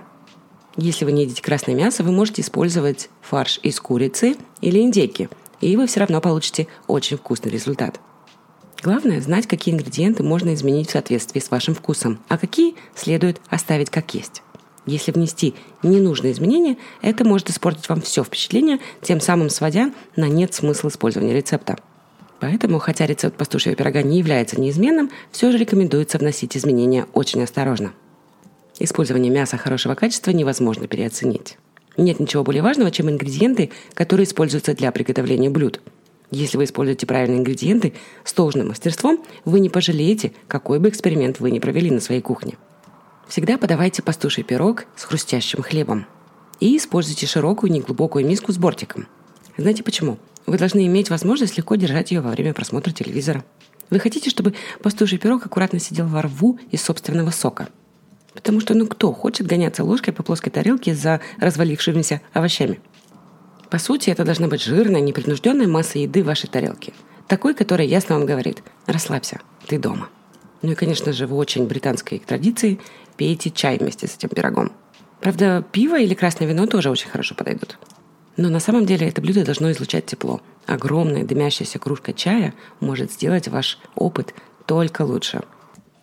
Если 0.76 1.06
вы 1.06 1.12
не 1.12 1.24
едите 1.24 1.42
красное 1.42 1.74
мясо, 1.74 2.04
вы 2.04 2.12
можете 2.12 2.42
использовать 2.42 3.10
фарш 3.22 3.60
из 3.64 3.80
курицы 3.80 4.36
или 4.62 4.80
индейки, 4.80 5.30
и 5.62 5.76
вы 5.76 5.88
все 5.88 6.02
равно 6.02 6.22
получите 6.22 6.68
очень 6.86 7.18
вкусный 7.18 7.52
результат. 7.52 8.00
Главное– 8.84 9.22
знать, 9.22 9.48
какие 9.48 9.74
ингредиенты 9.74 10.24
можно 10.24 10.54
изменить 10.54 10.90
в 10.90 10.92
соответствии 10.92 11.40
с 11.40 11.50
вашим 11.50 11.74
вкусом, 11.74 12.20
а 12.28 12.38
какие 12.38 12.76
следует 12.96 13.42
оставить 13.50 13.90
как 13.90 14.14
есть. 14.14 14.44
Если 14.86 15.12
внести 15.12 15.56
ненужные 15.84 16.32
изменения, 16.32 16.78
это 17.02 17.26
может 17.26 17.50
испортить 17.50 17.90
вам 17.90 18.02
все 18.02 18.24
впечатление, 18.24 18.80
тем 19.02 19.20
самым 19.20 19.50
сводя 19.50 19.92
на 20.16 20.30
нет 20.30 20.54
смысл 20.54 20.88
использования 20.88 21.34
рецепта. 21.34 21.78
Поэтому, 22.40 22.78
хотя 22.78 23.08
рецепт 23.08 23.36
пастушьего 23.36 23.76
пирога 23.76 24.04
не 24.04 24.20
является 24.20 24.62
неизменным, 24.62 25.10
все 25.32 25.52
же 25.52 25.58
рекомендуется 25.58 26.20
вносить 26.20 26.56
изменения 26.56 27.08
очень 27.14 27.44
осторожно. 27.44 27.94
Использование 28.80 29.32
мяса 29.32 29.58
хорошего 29.58 29.96
качества 29.96 30.32
невозможно 30.32 30.88
переоценить. 30.88 31.58
Нет 31.98 32.20
ничего 32.20 32.44
более 32.44 32.62
важного, 32.62 32.92
чем 32.92 33.10
ингредиенты, 33.10 33.72
которые 33.96 34.26
используются 34.26 34.76
для 34.76 34.92
приготовления 34.92 35.50
блюд. 35.50 35.82
Если 36.32 36.58
вы 36.58 36.66
используете 36.66 37.06
правильные 37.06 37.40
ингредиенты 37.40 37.94
с 38.24 38.34
должным 38.34 38.70
мастерством, 38.70 39.24
вы 39.46 39.60
не 39.60 39.70
пожалеете, 39.70 40.34
какой 40.48 40.80
бы 40.80 40.90
эксперимент 40.90 41.40
вы 41.40 41.52
ни 41.52 41.60
провели 41.60 41.90
на 41.90 42.02
своей 42.02 42.22
кухне. 42.22 42.58
Всегда 43.28 43.58
подавайте 43.58 44.02
пастуший 44.02 44.44
пирог 44.44 44.86
с 44.96 45.04
хрустящим 45.04 45.62
хлебом. 45.62 46.06
И 46.60 46.76
используйте 46.78 47.28
широкую 47.28 47.72
неглубокую 47.72 48.26
миску 48.26 48.52
с 48.52 48.58
бортиком. 48.58 49.08
Знаете 49.58 49.84
почему? 49.84 50.18
Вы 50.46 50.58
должны 50.58 50.86
иметь 50.88 51.10
возможность 51.10 51.58
легко 51.58 51.76
держать 51.76 52.12
ее 52.12 52.22
во 52.22 52.32
время 52.32 52.54
просмотра 52.54 52.92
телевизора. 52.92 53.44
Вы 53.90 54.00
хотите, 54.00 54.30
чтобы 54.30 54.54
пастуший 54.82 55.18
пирог 55.18 55.46
аккуратно 55.46 55.80
сидел 55.80 56.08
во 56.08 56.22
рву 56.22 56.60
из 56.72 56.82
собственного 56.82 57.32
сока– 57.32 57.70
Потому 58.38 58.60
что 58.60 58.76
ну 58.76 58.86
кто 58.86 59.14
хочет 59.14 59.48
гоняться 59.48 59.84
ложкой 59.84 60.12
по 60.14 60.22
плоской 60.22 60.52
тарелке 60.52 60.94
за 60.94 61.22
развалившимися 61.40 62.22
овощами? 62.34 62.80
По 63.70 63.80
сути, 63.80 64.10
это 64.10 64.24
должна 64.24 64.48
быть 64.48 64.62
жирная, 64.62 65.02
непринужденная 65.02 65.68
масса 65.68 66.00
еды 66.00 66.24
в 66.24 66.28
вашей 66.28 66.50
тарелке. 66.50 66.94
Такой, 67.28 67.54
которая 67.54 67.88
ясно 67.88 68.16
вам 68.16 68.26
говорит 68.26 68.64
«расслабься, 68.86 69.42
ты 69.68 69.78
дома». 69.78 70.10
Ну 70.62 70.72
и, 70.72 70.76
конечно 70.76 71.14
же, 71.14 71.28
в 71.28 71.36
очень 71.36 71.68
британской 71.68 72.20
традиции 72.20 72.80
пейте 73.18 73.52
чай 73.52 73.78
вместе 73.78 74.08
с 74.08 74.16
этим 74.16 74.30
пирогом. 74.30 74.72
Правда, 75.22 75.64
пиво 75.72 76.00
или 76.00 76.14
красное 76.14 76.48
вино 76.48 76.66
тоже 76.68 76.90
очень 76.90 77.10
хорошо 77.10 77.36
подойдут. 77.36 77.78
Но 78.38 78.50
на 78.50 78.60
самом 78.60 78.86
деле 78.86 79.08
это 79.08 79.22
блюдо 79.22 79.44
должно 79.44 79.72
излучать 79.72 80.06
тепло. 80.06 80.42
Огромная 80.66 81.24
дымящаяся 81.24 81.80
кружка 81.80 82.14
чая 82.14 82.54
может 82.80 83.12
сделать 83.12 83.48
ваш 83.48 83.80
опыт 83.96 84.34
только 84.66 85.04
лучше– 85.04 85.42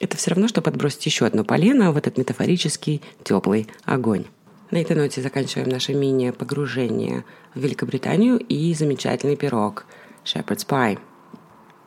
это 0.05 0.19
все 0.19 0.31
равно, 0.31 0.49
что 0.49 0.61
подбросить 0.61 1.07
еще 1.07 1.25
одно 1.25 1.45
полено 1.45 1.91
в 1.91 1.97
этот 1.97 2.19
метафорический 2.19 3.01
теплый 3.23 3.69
огонь. 3.85 4.27
На 4.75 4.79
этой 4.79 4.97
ноте 4.97 5.23
заканчиваем 5.23 5.69
наше 5.69 5.95
мини-погружение 5.95 7.25
в 7.55 7.61
Великобританию 7.61 8.39
и 8.39 8.75
замечательный 8.75 9.37
пирог 9.37 9.87
Shepherd's 10.25 10.67
Pie. 10.67 10.99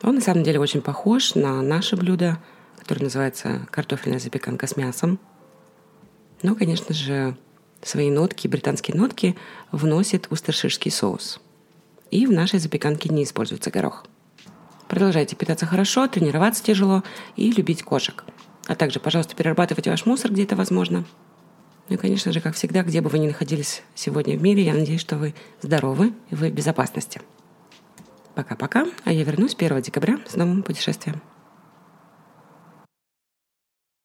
Он 0.02 0.14
на 0.14 0.20
самом 0.22 0.42
деле 0.42 0.58
очень 0.58 0.80
похож 0.80 1.34
на 1.34 1.60
наше 1.60 1.96
блюдо, 1.96 2.38
которое 2.78 3.02
называется 3.02 3.68
картофельная 3.70 4.18
запеканка 4.18 4.66
с 4.66 4.78
мясом. 4.78 5.18
Но, 6.42 6.54
конечно 6.54 6.94
же, 6.94 7.36
свои 7.82 8.10
нотки, 8.10 8.48
британские 8.48 8.96
нотки, 8.96 9.36
вносит 9.70 10.26
устерширский 10.30 10.90
соус. 10.90 11.42
И 12.10 12.24
в 12.24 12.32
нашей 12.32 12.58
запеканке 12.58 13.10
не 13.10 13.24
используется 13.24 13.70
горох. 13.70 14.06
Продолжайте 14.88 15.36
питаться 15.36 15.66
хорошо, 15.66 16.08
тренироваться 16.08 16.64
тяжело 16.64 17.02
и 17.36 17.52
любить 17.52 17.82
кошек. 17.82 18.24
А 18.66 18.74
также, 18.74 18.98
пожалуйста, 18.98 19.36
перерабатывайте 19.36 19.90
ваш 19.90 20.06
мусор, 20.06 20.32
где 20.32 20.44
это 20.44 20.56
возможно. 20.56 21.04
Ну 21.88 21.94
и, 21.94 21.98
конечно 21.98 22.32
же, 22.32 22.40
как 22.40 22.54
всегда, 22.54 22.82
где 22.82 23.00
бы 23.00 23.08
вы 23.08 23.18
ни 23.18 23.26
находились 23.26 23.82
сегодня 23.94 24.36
в 24.36 24.42
мире, 24.42 24.62
я 24.62 24.74
надеюсь, 24.74 25.00
что 25.00 25.16
вы 25.16 25.34
здоровы 25.62 26.12
и 26.30 26.34
вы 26.34 26.50
в 26.50 26.52
безопасности. 26.52 27.20
Пока-пока, 28.34 28.86
а 29.04 29.12
я 29.12 29.24
вернусь 29.24 29.54
1 29.54 29.80
декабря 29.82 30.18
с 30.28 30.36
новым 30.36 30.62
путешествием. 30.62 31.20